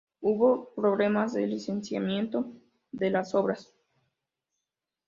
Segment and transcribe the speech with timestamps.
[0.19, 2.51] Hubo problemas de licenciamiento
[2.91, 3.71] de las obras.